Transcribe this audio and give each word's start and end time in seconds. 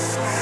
Yes. 0.00 0.39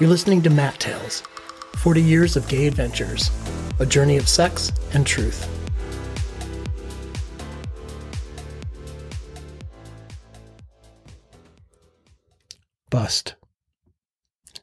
You're 0.00 0.10
listening 0.10 0.42
to 0.42 0.50
Mat 0.50 0.78
Tales 0.78 1.24
40 1.78 2.00
Years 2.00 2.36
of 2.36 2.48
Gay 2.48 2.68
Adventures, 2.68 3.32
a 3.80 3.84
journey 3.84 4.16
of 4.16 4.28
sex 4.28 4.70
and 4.94 5.04
truth. 5.04 5.48
Bust. 12.90 13.34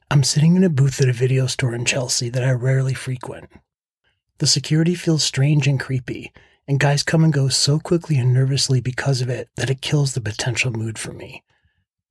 I'm 0.10 0.24
sitting 0.24 0.56
in 0.56 0.64
a 0.64 0.70
booth 0.70 1.02
at 1.02 1.10
a 1.10 1.14
video 1.14 1.48
store 1.48 1.76
in 1.76 1.84
Chelsea 1.84 2.30
that 2.30 2.46
I 2.46 2.52
rarely 2.52 2.94
frequent. 2.94 3.50
The 4.38 4.48
security 4.48 4.96
feels 4.96 5.22
strange 5.22 5.68
and 5.68 5.78
creepy, 5.78 6.32
and 6.66 6.80
guys 6.80 7.04
come 7.04 7.26
and 7.26 7.34
go 7.34 7.50
so 7.50 7.78
quickly 7.78 8.16
and 8.18 8.34
nervously 8.34 8.80
because 8.80 9.20
of 9.20 9.28
it 9.30 9.50
that 9.58 9.70
it 9.70 9.82
kills 9.82 10.14
the 10.14 10.22
potential 10.22 10.72
mood 10.72 10.98
for 10.98 11.12
me. 11.12 11.44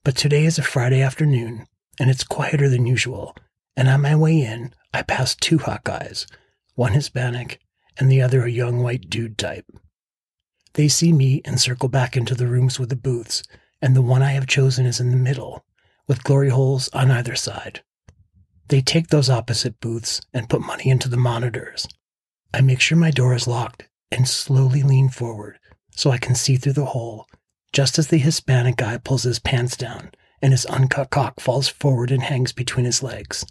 But 0.05 0.15
today 0.15 0.45
is 0.45 0.59
a 0.59 0.63
Friday 0.63 1.01
afternoon, 1.01 1.67
and 1.99 2.11
it's 2.11 2.25
quieter 2.25 2.69
than 2.69 2.87
usual. 2.87 3.37
And 3.77 3.89
on 3.89 4.03
my 4.03 4.15
way 4.15 4.41
in, 4.41 4.73
I 4.93 5.03
pass 5.03 5.35
two 5.35 5.59
Hawkeyes, 5.59 6.27
one 6.75 6.93
Hispanic 6.93 7.61
and 7.97 8.11
the 8.11 8.23
other 8.23 8.45
a 8.45 8.51
young 8.51 8.83
white 8.83 9.09
dude 9.09 9.39
type. 9.39 9.67
They 10.75 10.89
see 10.89 11.13
me 11.13 11.41
and 11.45 11.61
circle 11.61 11.89
back 11.89 12.17
into 12.17 12.35
the 12.35 12.49
rooms 12.49 12.79
with 12.79 12.89
the 12.89 12.97
booths, 12.97 13.43
and 13.81 13.95
the 13.95 14.03
one 14.03 14.23
I 14.23 14.33
have 14.33 14.47
chosen 14.47 14.87
is 14.87 14.99
in 15.01 15.11
the 15.11 15.17
middle, 15.17 15.65
with 16.09 16.25
glory 16.25 16.49
holes 16.49 16.89
on 16.93 17.11
either 17.11 17.37
side. 17.37 17.83
They 18.69 18.81
take 18.81 19.09
those 19.09 19.31
opposite 19.31 19.81
booths 19.81 20.21
and 20.33 20.49
put 20.49 20.61
money 20.61 20.89
into 20.89 21.09
the 21.09 21.17
monitors. 21.17 21.87
I 22.53 22.61
make 22.61 22.81
sure 22.81 22.97
my 22.97 23.11
door 23.11 23.35
is 23.35 23.47
locked 23.47 23.85
and 24.11 24.29
slowly 24.29 24.83
lean 24.83 25.11
forward 25.11 25.59
so 25.95 26.11
I 26.11 26.19
can 26.19 26.35
see 26.35 26.57
through 26.57 26.73
the 26.73 26.87
hole, 26.87 27.27
just 27.73 27.99
as 27.99 28.09
the 28.09 28.19
Hispanic 28.19 28.77
guy 28.77 28.99
pulls 28.99 29.23
his 29.23 29.39
pants 29.39 29.77
down 29.77 30.11
and 30.45 30.53
his 30.53 30.67
uncut 30.67 31.09
cock 31.09 31.41
falls 31.41 31.71
forward 31.71 32.11
and 32.11 32.25
hangs 32.25 32.53
between 32.53 32.85
his 32.85 33.03
legs. 33.03 33.47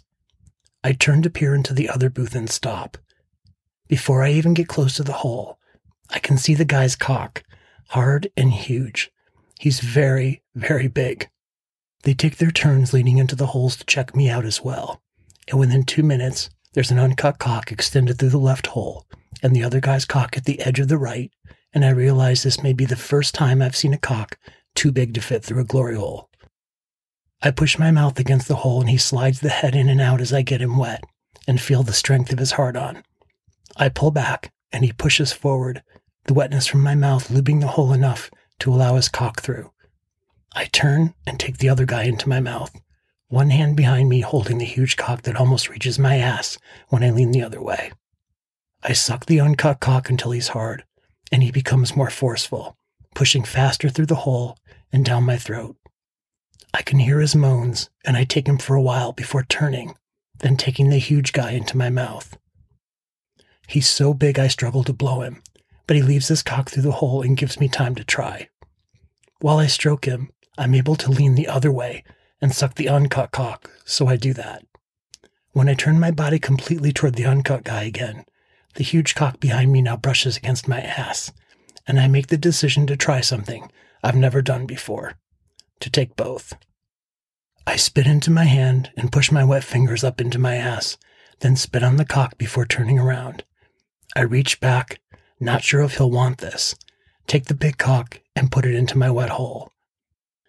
I 0.84 0.92
turn 0.92 1.22
to 1.22 1.28
peer 1.28 1.52
into 1.52 1.74
the 1.74 1.88
other 1.88 2.08
booth 2.08 2.36
and 2.36 2.48
stop. 2.48 2.96
Before 3.88 4.22
I 4.22 4.30
even 4.30 4.54
get 4.54 4.68
close 4.68 4.94
to 4.94 5.02
the 5.02 5.12
hole, 5.12 5.58
I 6.08 6.20
can 6.20 6.38
see 6.38 6.54
the 6.54 6.64
guy's 6.64 6.94
cock, 6.94 7.42
hard 7.88 8.28
and 8.36 8.52
huge. 8.52 9.10
He's 9.58 9.80
very, 9.80 10.44
very 10.54 10.86
big. 10.86 11.28
They 12.04 12.14
take 12.14 12.36
their 12.36 12.52
turns 12.52 12.92
leaning 12.92 13.18
into 13.18 13.34
the 13.34 13.46
holes 13.46 13.74
to 13.78 13.86
check 13.86 14.14
me 14.14 14.30
out 14.30 14.44
as 14.44 14.62
well. 14.62 15.02
And 15.48 15.58
within 15.58 15.82
two 15.82 16.04
minutes, 16.04 16.48
there's 16.74 16.92
an 16.92 17.00
uncut 17.00 17.40
cock 17.40 17.72
extended 17.72 18.20
through 18.20 18.28
the 18.28 18.38
left 18.38 18.68
hole, 18.68 19.04
and 19.42 19.52
the 19.52 19.64
other 19.64 19.80
guy's 19.80 20.04
cock 20.04 20.36
at 20.36 20.44
the 20.44 20.60
edge 20.60 20.78
of 20.78 20.86
the 20.86 20.96
right, 20.96 21.32
and 21.72 21.84
I 21.84 21.90
realize 21.90 22.44
this 22.44 22.62
may 22.62 22.72
be 22.72 22.84
the 22.84 22.94
first 22.94 23.34
time 23.34 23.60
I've 23.60 23.74
seen 23.74 23.94
a 23.94 23.98
cock 23.98 24.38
too 24.76 24.92
big 24.92 25.12
to 25.14 25.20
fit 25.20 25.42
through 25.44 25.60
a 25.60 25.64
glory 25.64 25.96
hole. 25.96 26.30
I 27.44 27.50
push 27.50 27.78
my 27.78 27.90
mouth 27.90 28.18
against 28.18 28.48
the 28.48 28.56
hole 28.56 28.80
and 28.80 28.88
he 28.88 28.96
slides 28.96 29.40
the 29.40 29.50
head 29.50 29.74
in 29.74 29.90
and 29.90 30.00
out 30.00 30.22
as 30.22 30.32
I 30.32 30.40
get 30.40 30.62
him 30.62 30.78
wet 30.78 31.04
and 31.46 31.60
feel 31.60 31.82
the 31.82 31.92
strength 31.92 32.32
of 32.32 32.38
his 32.38 32.52
hard 32.52 32.74
on. 32.74 33.02
I 33.76 33.90
pull 33.90 34.10
back 34.10 34.50
and 34.72 34.82
he 34.82 34.94
pushes 34.94 35.30
forward, 35.30 35.82
the 36.24 36.32
wetness 36.32 36.66
from 36.66 36.80
my 36.80 36.94
mouth 36.94 37.28
lubing 37.28 37.60
the 37.60 37.66
hole 37.66 37.92
enough 37.92 38.30
to 38.60 38.72
allow 38.72 38.96
his 38.96 39.10
cock 39.10 39.42
through. 39.42 39.70
I 40.54 40.64
turn 40.66 41.12
and 41.26 41.38
take 41.38 41.58
the 41.58 41.68
other 41.68 41.84
guy 41.84 42.04
into 42.04 42.30
my 42.30 42.40
mouth, 42.40 42.74
one 43.28 43.50
hand 43.50 43.76
behind 43.76 44.08
me 44.08 44.20
holding 44.20 44.56
the 44.56 44.64
huge 44.64 44.96
cock 44.96 45.22
that 45.22 45.36
almost 45.36 45.68
reaches 45.68 45.98
my 45.98 46.16
ass 46.16 46.56
when 46.88 47.04
I 47.04 47.10
lean 47.10 47.32
the 47.32 47.42
other 47.42 47.62
way. 47.62 47.92
I 48.82 48.94
suck 48.94 49.26
the 49.26 49.40
uncut 49.40 49.80
cock 49.80 50.08
until 50.08 50.30
he's 50.30 50.48
hard, 50.48 50.84
and 51.30 51.42
he 51.42 51.50
becomes 51.50 51.94
more 51.94 52.10
forceful, 52.10 52.78
pushing 53.14 53.44
faster 53.44 53.90
through 53.90 54.06
the 54.06 54.14
hole 54.14 54.56
and 54.90 55.04
down 55.04 55.24
my 55.24 55.36
throat. 55.36 55.76
I 56.74 56.82
can 56.82 56.98
hear 56.98 57.20
his 57.20 57.36
moans, 57.36 57.88
and 58.04 58.16
I 58.16 58.24
take 58.24 58.48
him 58.48 58.58
for 58.58 58.74
a 58.74 58.82
while 58.82 59.12
before 59.12 59.44
turning, 59.44 59.94
then 60.40 60.56
taking 60.56 60.90
the 60.90 60.98
huge 60.98 61.32
guy 61.32 61.52
into 61.52 61.76
my 61.76 61.88
mouth. 61.88 62.36
He's 63.68 63.88
so 63.88 64.12
big 64.12 64.40
I 64.40 64.48
struggle 64.48 64.82
to 64.82 64.92
blow 64.92 65.20
him, 65.20 65.40
but 65.86 65.94
he 65.94 66.02
leaves 66.02 66.26
his 66.26 66.42
cock 66.42 66.70
through 66.70 66.82
the 66.82 66.98
hole 66.98 67.22
and 67.22 67.36
gives 67.36 67.60
me 67.60 67.68
time 67.68 67.94
to 67.94 68.02
try. 68.02 68.48
While 69.40 69.58
I 69.58 69.68
stroke 69.68 70.06
him, 70.06 70.30
I'm 70.58 70.74
able 70.74 70.96
to 70.96 71.12
lean 71.12 71.36
the 71.36 71.46
other 71.46 71.70
way 71.70 72.02
and 72.40 72.52
suck 72.52 72.74
the 72.74 72.88
uncut 72.88 73.30
cock, 73.30 73.70
so 73.84 74.08
I 74.08 74.16
do 74.16 74.32
that. 74.32 74.66
When 75.52 75.68
I 75.68 75.74
turn 75.74 76.00
my 76.00 76.10
body 76.10 76.40
completely 76.40 76.92
toward 76.92 77.14
the 77.14 77.26
uncut 77.26 77.62
guy 77.62 77.84
again, 77.84 78.24
the 78.74 78.82
huge 78.82 79.14
cock 79.14 79.38
behind 79.38 79.70
me 79.70 79.80
now 79.80 79.96
brushes 79.96 80.36
against 80.36 80.66
my 80.66 80.80
ass, 80.80 81.30
and 81.86 82.00
I 82.00 82.08
make 82.08 82.26
the 82.26 82.36
decision 82.36 82.84
to 82.88 82.96
try 82.96 83.20
something 83.20 83.70
I've 84.02 84.16
never 84.16 84.42
done 84.42 84.66
before 84.66 85.14
to 85.80 85.90
take 85.90 86.16
both. 86.16 86.54
I 87.66 87.76
spit 87.76 88.06
into 88.06 88.30
my 88.30 88.44
hand 88.44 88.90
and 88.96 89.12
push 89.12 89.30
my 89.32 89.44
wet 89.44 89.64
fingers 89.64 90.04
up 90.04 90.20
into 90.20 90.38
my 90.38 90.56
ass, 90.56 90.98
then 91.40 91.56
spit 91.56 91.82
on 91.82 91.96
the 91.96 92.04
cock 92.04 92.36
before 92.36 92.66
turning 92.66 92.98
around. 92.98 93.44
I 94.14 94.20
reach 94.20 94.60
back, 94.60 95.00
not 95.40 95.62
sure 95.62 95.82
if 95.82 95.96
he'll 95.96 96.10
want 96.10 96.38
this, 96.38 96.74
take 97.26 97.46
the 97.46 97.54
big 97.54 97.78
cock 97.78 98.20
and 98.36 98.52
put 98.52 98.66
it 98.66 98.74
into 98.74 98.98
my 98.98 99.10
wet 99.10 99.30
hole. 99.30 99.72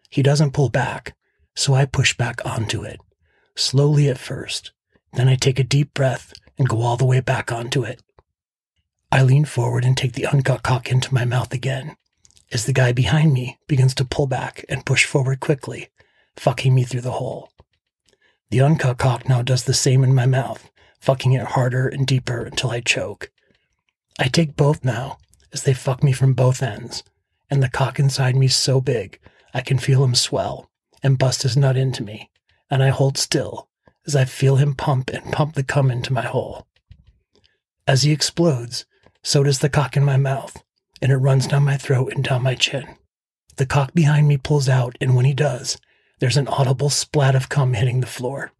He 0.09 0.21
doesn't 0.21 0.53
pull 0.53 0.69
back, 0.69 1.15
so 1.55 1.73
I 1.73 1.85
push 1.85 2.15
back 2.15 2.45
onto 2.45 2.83
it, 2.83 2.99
slowly 3.55 4.09
at 4.09 4.17
first. 4.17 4.71
Then 5.13 5.29
I 5.29 5.35
take 5.35 5.59
a 5.59 5.63
deep 5.63 5.93
breath 5.93 6.33
and 6.57 6.67
go 6.67 6.81
all 6.81 6.97
the 6.97 7.05
way 7.05 7.21
back 7.21 7.51
onto 7.51 7.83
it. 7.83 8.01
I 9.11 9.23
lean 9.23 9.45
forward 9.45 9.85
and 9.85 9.95
take 9.95 10.13
the 10.13 10.27
uncut 10.27 10.63
cock 10.63 10.91
into 10.91 11.13
my 11.13 11.23
mouth 11.23 11.53
again 11.53 11.95
as 12.51 12.65
the 12.65 12.73
guy 12.73 12.91
behind 12.91 13.33
me 13.33 13.57
begins 13.67 13.95
to 13.95 14.05
pull 14.05 14.27
back 14.27 14.65
and 14.69 14.85
push 14.85 15.05
forward 15.05 15.39
quickly, 15.39 15.89
fucking 16.35 16.73
me 16.73 16.83
through 16.83 17.01
the 17.01 17.11
hole. 17.11 17.49
The 18.49 18.61
uncut 18.61 18.97
cock 18.97 19.27
now 19.27 19.41
does 19.41 19.63
the 19.63 19.73
same 19.73 20.03
in 20.03 20.13
my 20.13 20.25
mouth, 20.25 20.69
fucking 20.99 21.33
it 21.33 21.45
harder 21.45 21.87
and 21.87 22.05
deeper 22.05 22.43
until 22.43 22.71
I 22.71 22.79
choke. 22.81 23.31
I 24.19 24.27
take 24.27 24.55
both 24.55 24.83
now 24.85 25.17
as 25.51 25.63
they 25.63 25.73
fuck 25.73 26.03
me 26.03 26.11
from 26.11 26.33
both 26.33 26.61
ends, 26.61 27.03
and 27.49 27.61
the 27.61 27.69
cock 27.69 27.99
inside 27.99 28.35
me 28.35 28.47
so 28.47 28.81
big 28.81 29.19
I 29.53 29.61
can 29.61 29.77
feel 29.77 30.03
him 30.03 30.15
swell 30.15 30.69
and 31.01 31.17
bust 31.17 31.43
his 31.43 31.55
nut 31.55 31.77
into 31.77 32.03
me, 32.03 32.29
and 32.69 32.83
I 32.83 32.89
hold 32.89 33.17
still 33.17 33.69
as 34.07 34.15
I 34.15 34.25
feel 34.25 34.57
him 34.57 34.75
pump 34.75 35.09
and 35.09 35.31
pump 35.31 35.55
the 35.55 35.63
cum 35.63 35.89
into 35.89 36.13
my 36.13 36.21
hole. 36.21 36.67
As 37.87 38.03
he 38.03 38.11
explodes, 38.11 38.85
so 39.23 39.43
does 39.43 39.59
the 39.59 39.69
cock 39.69 39.95
in 39.95 40.03
my 40.03 40.17
mouth, 40.17 40.63
and 41.01 41.11
it 41.11 41.17
runs 41.17 41.47
down 41.47 41.63
my 41.63 41.77
throat 41.77 42.13
and 42.13 42.23
down 42.23 42.43
my 42.43 42.55
chin. 42.55 42.95
The 43.57 43.65
cock 43.65 43.93
behind 43.93 44.27
me 44.27 44.37
pulls 44.37 44.67
out, 44.67 44.97
and 44.99 45.15
when 45.15 45.25
he 45.25 45.33
does, 45.33 45.77
there's 46.19 46.37
an 46.37 46.47
audible 46.47 46.89
splat 46.89 47.35
of 47.35 47.49
cum 47.49 47.73
hitting 47.73 48.01
the 48.01 48.07
floor. 48.07 48.51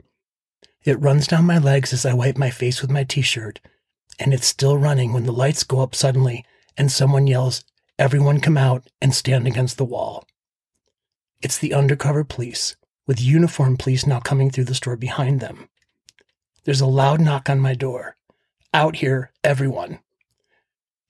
It 0.84 1.02
runs 1.02 1.28
down 1.28 1.46
my 1.46 1.58
legs 1.58 1.94
as 1.94 2.06
I 2.06 2.14
wipe 2.14 2.38
my 2.38 2.50
face 2.50 2.82
with 2.82 2.92
my 2.92 3.04
t 3.04 3.22
shirt, 3.22 3.60
and 4.20 4.34
it's 4.34 4.48
still 4.48 4.78
running 4.78 5.14
when 5.14 5.26
the 5.26 5.32
lights 5.32 5.64
go 5.64 5.82
up 5.82 5.96
suddenly 5.96 6.46
and 6.78 6.92
someone 6.92 7.28
yells, 7.28 7.64
Everyone 7.98 8.42
come 8.42 8.58
out 8.58 8.90
and 9.02 9.16
stand 9.16 9.48
against 9.48 9.78
the 9.78 9.86
wall. 9.86 10.28
It's 11.42 11.58
the 11.58 11.74
undercover 11.74 12.26
police, 12.26 12.76
with 13.08 13.22
uniformed 13.22 13.80
police 13.80 14.06
now 14.06 14.20
coming 14.20 14.50
through 14.50 14.66
the 14.66 14.76
store 14.76 14.98
behind 14.98 15.40
them. 15.40 15.70
There's 16.66 16.82
a 16.82 16.88
loud 16.88 17.22
knock 17.22 17.50
on 17.50 17.62
my 17.62 17.74
door. 17.74 18.18
Out 18.74 18.98
here, 18.98 19.32
everyone. 19.46 20.00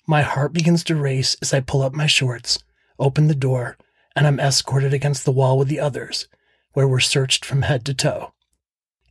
My 0.07 0.21
heart 0.21 0.53
begins 0.53 0.83
to 0.83 0.95
race 0.95 1.35
as 1.41 1.51
I 1.51 1.61
pull 1.61 1.81
up 1.81 1.93
my 1.93 2.05
shorts, 2.05 2.63
open 2.99 3.27
the 3.27 3.33
door, 3.33 3.75
and 4.15 4.27
I'm 4.27 4.39
escorted 4.39 4.93
against 4.93 5.25
the 5.25 5.31
wall 5.31 5.57
with 5.57 5.67
the 5.67 5.79
others, 5.79 6.27
where 6.73 6.87
we're 6.87 6.99
searched 6.99 7.43
from 7.43 7.63
head 7.63 7.83
to 7.85 7.93
toe. 7.95 8.33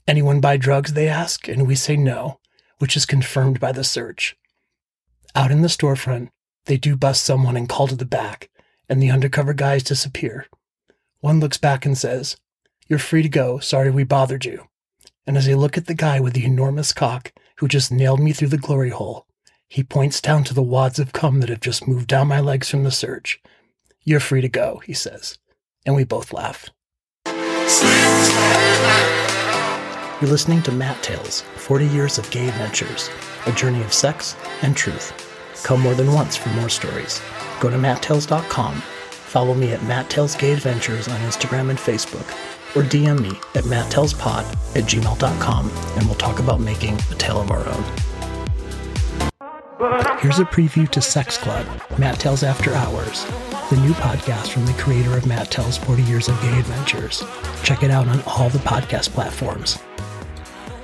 Anyone 0.07 0.41
buy 0.41 0.57
drugs, 0.57 0.93
they 0.93 1.09
ask, 1.09 1.49
and 1.49 1.67
we 1.67 1.75
say 1.75 1.97
no, 1.97 2.39
which 2.79 2.97
is 2.97 3.07
confirmed 3.07 3.59
by 3.59 3.73
the 3.73 3.83
search. 3.83 4.37
Out 5.35 5.51
in 5.51 5.63
the 5.63 5.69
storefront, 5.69 6.29
they 6.67 6.77
do 6.77 6.97
bust 6.97 7.25
someone 7.25 7.57
and 7.57 7.69
call 7.69 7.89
to 7.89 7.97
the 7.97 8.05
back, 8.05 8.49
and 8.89 9.03
the 9.03 9.11
undercover 9.11 9.53
guys 9.53 9.83
disappear. 9.83 10.47
One 11.21 11.41
looks 11.41 11.59
back 11.59 11.85
and 11.85 11.99
says, 11.99 12.37
You're 12.87 12.99
free 13.01 13.23
to 13.23 13.29
go. 13.29 13.59
Sorry 13.59 13.91
we 13.91 14.05
bothered 14.05 14.45
you. 14.45 14.69
And 15.27 15.37
as 15.37 15.49
I 15.49 15.55
look 15.55 15.77
at 15.77 15.87
the 15.87 15.95
guy 15.95 16.21
with 16.21 16.35
the 16.35 16.45
enormous 16.45 16.93
cock 16.93 17.33
who 17.57 17.67
just 17.67 17.91
nailed 17.91 18.21
me 18.21 18.33
through 18.33 18.49
the 18.49 18.59
glory 18.59 18.91
hole, 18.91 19.27
he 19.75 19.83
points 19.83 20.21
down 20.21 20.45
to 20.45 20.55
the 20.55 20.63
wads 20.63 21.01
of 21.01 21.13
cum 21.13 21.41
that 21.41 21.49
have 21.49 21.59
just 21.59 21.89
moved 21.89 22.07
down 22.07 22.29
my 22.29 22.39
legs 22.39 22.71
from 22.71 22.85
the 22.85 22.93
search. 22.93 23.43
You're 24.05 24.21
free 24.21 24.41
to 24.41 24.49
go, 24.49 24.81
he 24.87 24.93
says. 24.93 25.37
And 25.85 25.97
we 25.97 26.05
both 26.05 26.33
laugh. 26.33 26.71
You're 30.21 30.31
listening 30.31 30.63
to 30.63 30.71
Mat 30.71 31.03
Tales 31.03 31.41
40 31.57 31.87
Years 31.89 32.19
of 32.19 32.31
Gay 32.31 32.47
Adventures, 32.47 33.11
a 33.47 33.53
journey 33.53 33.83
of 33.83 33.93
sex 33.93 34.37
and 34.63 34.77
truth. 34.77 35.13
Come 35.65 35.81
more 35.81 35.95
than 35.95 36.13
once 36.13 36.37
for 36.37 36.51
more 36.51 36.69
stories. 36.69 37.21
Go 37.59 37.69
to 37.69 37.77
matttales.com, 37.77 38.75
follow 38.77 39.55
me 39.55 39.73
at 39.73 39.83
Mat 39.83 40.09
Tales 40.09 40.37
Gay 40.37 40.53
Adventures 40.53 41.09
on 41.09 41.19
Instagram 41.23 41.71
and 41.71 41.79
Facebook, 41.81 42.31
or 42.77 42.89
DM 42.89 43.21
me 43.21 43.31
at 43.57 43.65
matttellspod 43.65 44.45
at 44.77 44.85
gmail.com 44.85 45.71
and 45.97 46.07
we'll 46.07 46.15
talk 46.15 46.39
about 46.39 46.61
making 46.61 46.95
a 47.11 47.15
tale 47.17 47.41
of 47.41 47.51
our 47.51 47.69
own. 47.69 48.14
Here's 49.85 50.39
a 50.39 50.47
preview 50.47 50.89
to 50.93 51.03
Sex 51.03 51.37
Club, 51.37 51.67
Mat 51.99 52.19
Tales 52.19 52.43
After 52.43 52.73
Hours, 52.73 53.27
the 53.69 53.77
new 53.83 53.93
podcast 53.93 54.49
from 54.49 54.65
the 54.65 54.73
creator 54.75 55.15
of 55.15 55.27
Mat 55.27 55.51
Tales 55.51 55.77
40 55.77 56.03
Years 56.05 56.27
of 56.27 56.41
Gay 56.41 56.59
Adventures. 56.59 57.23
Check 57.63 57.83
it 57.83 57.91
out 57.91 58.09
on 58.09 58.23
all 58.23 58.49
the 58.49 58.61
podcast 58.61 59.11
platforms. 59.11 59.79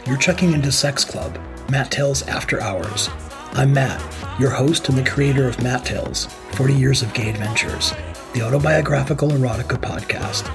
You're 0.07 0.19
checking 0.19 0.53
into 0.53 0.71
Sex 0.71 1.03
Club, 1.03 1.39
Mat 1.71 1.91
Tales 1.91 2.29
After 2.29 2.61
Hours. 2.61 3.09
I'm 3.53 3.73
Matt, 3.73 4.03
your 4.39 4.51
host 4.51 4.91
and 4.91 4.99
the 4.99 5.11
creator 5.11 5.49
of 5.49 5.63
Mat 5.63 5.87
Tales 5.87 6.27
40 6.53 6.75
Years 6.75 7.01
of 7.01 7.15
Gay 7.15 7.31
Adventures, 7.31 7.95
the 8.35 8.43
autobiographical 8.43 9.31
erotica 9.31 9.81
podcast. 9.81 10.47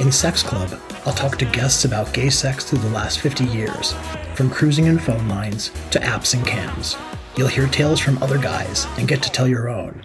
In 0.00 0.10
Sex 0.10 0.42
Club, 0.42 0.80
I'll 1.04 1.12
talk 1.12 1.36
to 1.36 1.44
guests 1.44 1.84
about 1.84 2.14
gay 2.14 2.30
sex 2.30 2.64
through 2.64 2.78
the 2.78 2.88
last 2.90 3.20
50 3.20 3.44
years, 3.44 3.92
from 4.34 4.48
cruising 4.48 4.88
and 4.88 5.02
phone 5.02 5.28
lines 5.28 5.70
to 5.90 5.98
apps 5.98 6.32
and 6.32 6.46
cams. 6.46 6.96
You'll 7.36 7.48
hear 7.48 7.66
tales 7.66 7.98
from 7.98 8.22
other 8.22 8.38
guys 8.38 8.86
and 8.96 9.08
get 9.08 9.20
to 9.24 9.30
tell 9.30 9.48
your 9.48 9.68
own. 9.68 10.04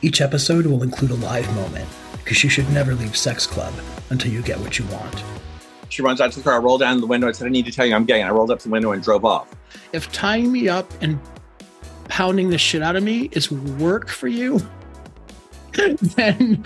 Each 0.00 0.22
episode 0.22 0.64
will 0.64 0.82
include 0.82 1.10
a 1.10 1.14
live 1.16 1.54
moment, 1.54 1.86
because 2.24 2.42
you 2.42 2.48
should 2.48 2.70
never 2.70 2.94
leave 2.94 3.14
Sex 3.14 3.46
Club 3.46 3.74
until 4.08 4.32
you 4.32 4.40
get 4.40 4.58
what 4.58 4.78
you 4.78 4.86
want. 4.86 5.22
She 5.90 6.00
runs 6.00 6.22
out 6.22 6.32
to 6.32 6.38
the 6.38 6.42
car, 6.42 6.54
I 6.54 6.58
rolled 6.58 6.80
down 6.80 7.00
the 7.02 7.06
window 7.06 7.26
and 7.26 7.36
said, 7.36 7.46
I 7.46 7.50
need 7.50 7.66
to 7.66 7.72
tell 7.72 7.84
you 7.84 7.94
I'm 7.94 8.06
gay. 8.06 8.20
And 8.20 8.30
I 8.30 8.32
rolled 8.32 8.50
up 8.50 8.60
the 8.60 8.70
window 8.70 8.92
and 8.92 9.02
drove 9.02 9.26
off. 9.26 9.54
If 9.92 10.10
tying 10.10 10.50
me 10.50 10.68
up 10.70 10.90
and 11.02 11.20
pounding 12.08 12.48
the 12.48 12.56
shit 12.56 12.80
out 12.80 12.96
of 12.96 13.02
me 13.02 13.28
is 13.32 13.50
work 13.50 14.08
for 14.08 14.28
you, 14.28 14.60
then 16.16 16.64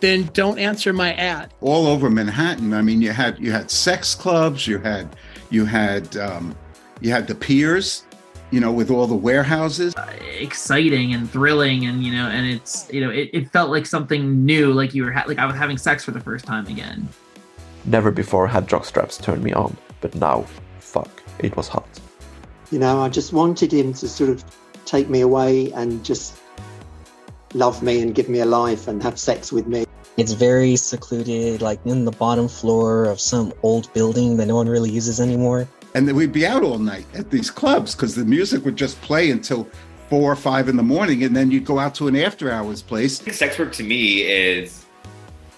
then 0.00 0.30
don't 0.32 0.58
answer 0.58 0.92
my 0.92 1.14
ad. 1.14 1.52
All 1.60 1.86
over 1.86 2.10
Manhattan. 2.10 2.74
I 2.74 2.82
mean, 2.82 3.00
you 3.00 3.12
had 3.12 3.38
you 3.38 3.50
had 3.50 3.70
sex 3.70 4.14
clubs, 4.14 4.66
you 4.66 4.78
had 4.78 5.16
you 5.50 5.64
had 5.64 6.16
um, 6.16 6.54
you 7.00 7.10
had 7.10 7.26
the 7.26 7.34
piers, 7.34 8.04
you 8.50 8.60
know, 8.60 8.72
with 8.72 8.90
all 8.90 9.06
the 9.06 9.14
warehouses. 9.14 9.94
Uh, 9.96 10.06
exciting 10.38 11.14
and 11.14 11.28
thrilling 11.28 11.86
and 11.86 12.04
you 12.04 12.12
know 12.12 12.28
and 12.28 12.46
it's 12.46 12.88
you 12.92 13.00
know 13.00 13.10
it, 13.10 13.28
it 13.32 13.50
felt 13.50 13.70
like 13.70 13.84
something 13.84 14.46
new 14.46 14.72
like 14.72 14.94
you 14.94 15.04
were 15.04 15.10
ha- 15.10 15.24
like 15.26 15.36
i 15.36 15.44
was 15.44 15.56
having 15.56 15.76
sex 15.76 16.04
for 16.04 16.12
the 16.12 16.20
first 16.20 16.44
time 16.44 16.64
again 16.68 17.08
Never 17.88 18.10
before 18.10 18.46
had 18.46 18.68
jockstraps 18.68 19.20
turned 19.22 19.42
me 19.42 19.54
on, 19.54 19.74
but 20.02 20.14
now, 20.14 20.44
fuck, 20.78 21.22
it 21.38 21.56
was 21.56 21.68
hot. 21.68 21.88
You 22.70 22.78
know, 22.78 23.00
I 23.00 23.08
just 23.08 23.32
wanted 23.32 23.72
him 23.72 23.94
to 23.94 24.08
sort 24.08 24.28
of 24.28 24.44
take 24.84 25.08
me 25.08 25.22
away 25.22 25.72
and 25.72 26.04
just 26.04 26.38
love 27.54 27.82
me 27.82 28.02
and 28.02 28.14
give 28.14 28.28
me 28.28 28.40
a 28.40 28.44
life 28.44 28.88
and 28.88 29.02
have 29.02 29.18
sex 29.18 29.50
with 29.52 29.66
me. 29.66 29.86
It's 30.18 30.32
very 30.32 30.76
secluded, 30.76 31.62
like 31.62 31.80
in 31.86 32.04
the 32.04 32.10
bottom 32.10 32.46
floor 32.46 33.04
of 33.04 33.20
some 33.20 33.54
old 33.62 33.90
building 33.94 34.36
that 34.36 34.46
no 34.46 34.56
one 34.56 34.68
really 34.68 34.90
uses 34.90 35.18
anymore. 35.18 35.66
And 35.98 36.06
then 36.06 36.14
we'd 36.14 36.30
be 36.30 36.46
out 36.46 36.62
all 36.62 36.78
night 36.78 37.06
at 37.16 37.28
these 37.28 37.50
clubs 37.50 37.96
because 37.96 38.14
the 38.14 38.24
music 38.24 38.64
would 38.64 38.76
just 38.76 39.00
play 39.00 39.32
until 39.32 39.68
four 40.08 40.30
or 40.30 40.36
five 40.36 40.68
in 40.68 40.76
the 40.76 40.82
morning, 40.84 41.24
and 41.24 41.34
then 41.34 41.50
you'd 41.50 41.64
go 41.64 41.80
out 41.80 41.92
to 41.96 42.06
an 42.06 42.14
after 42.14 42.52
hours 42.52 42.82
place. 42.82 43.18
Sex 43.36 43.58
work 43.58 43.72
to 43.72 43.82
me 43.82 44.22
is, 44.22 44.86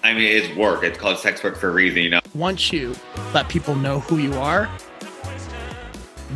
I 0.03 0.13
mean, 0.13 0.23
it's 0.23 0.51
work. 0.57 0.83
It's 0.83 0.97
called 0.97 1.19
sex 1.19 1.43
work 1.43 1.57
for 1.57 1.69
a 1.69 1.71
reason, 1.71 2.01
you 2.01 2.09
know. 2.09 2.21
Once 2.33 2.73
you 2.73 2.95
let 3.35 3.49
people 3.49 3.75
know 3.75 3.99
who 3.99 4.17
you 4.17 4.33
are, 4.33 4.67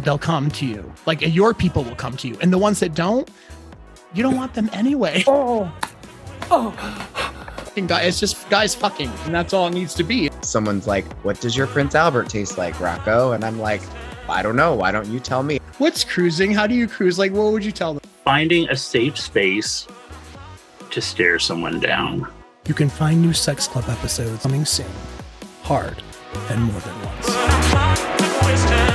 they'll 0.04 0.20
come 0.20 0.52
to 0.52 0.68
you. 0.68 0.94
Like 1.08 1.22
your 1.22 1.56
people 1.56 1.84
will 1.84 1.96
come 1.96 2.16
to 2.18 2.28
you. 2.28 2.38
And 2.44 2.54
the 2.54 2.60
ones 2.60 2.80
that 2.82 2.94
don't, 2.94 3.28
you 4.14 4.22
don't 4.22 4.36
want 4.36 4.54
them 4.54 4.70
anyway. 4.72 5.24
Oh. 5.26 5.76
Oh. 6.52 7.72
And 7.76 7.90
guy, 7.90 8.04
it's 8.04 8.20
just 8.20 8.48
guys 8.52 8.76
fucking, 8.76 9.10
and 9.24 9.34
that's 9.34 9.52
all 9.52 9.66
it 9.66 9.74
needs 9.74 9.96
to 9.96 10.04
be. 10.04 10.30
Someone's 10.46 10.88
like, 10.88 11.06
What 11.24 11.40
does 11.42 11.56
your 11.56 11.68
Prince 11.68 11.96
Albert 11.96 12.30
taste 12.30 12.58
like, 12.58 12.80
Rocco? 12.80 13.34
And 13.34 13.44
I'm 13.44 13.60
like, 13.60 13.82
I 14.30 14.42
don't 14.42 14.56
know. 14.56 14.76
Why 14.76 14.92
don't 14.92 15.08
you 15.08 15.20
tell 15.20 15.44
me? 15.44 15.60
What's 15.78 16.04
cruising? 16.04 16.52
How 16.52 16.68
do 16.68 16.74
you 16.74 16.88
cruise? 16.88 17.20
Like, 17.20 17.32
what 17.32 17.52
would 17.52 17.64
you 17.66 17.72
tell 17.72 17.94
them? 17.94 18.02
finding 18.26 18.68
a 18.70 18.76
safe 18.76 19.18
space 19.20 19.88
to 20.90 21.00
stare 21.00 21.38
someone 21.38 21.80
down. 21.80 22.28
You 22.68 22.74
can 22.74 22.90
find 22.90 23.22
new 23.22 23.34
Sex 23.34 23.68
Club 23.68 23.86
episodes 23.88 24.42
coming 24.42 24.66
soon. 24.66 24.88
Hard 25.62 26.02
and 26.50 26.64
more 26.64 26.82
than 26.82 26.96
once. 27.04 28.95